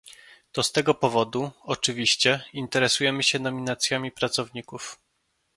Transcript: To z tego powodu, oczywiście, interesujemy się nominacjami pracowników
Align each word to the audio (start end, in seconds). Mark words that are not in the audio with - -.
To 0.51 0.63
z 0.63 0.71
tego 0.71 0.93
powodu, 0.93 1.51
oczywiście, 1.63 2.43
interesujemy 2.53 3.23
się 3.23 3.39
nominacjami 3.39 4.11
pracowników 4.11 4.99